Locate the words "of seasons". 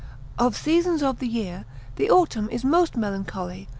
0.39-1.03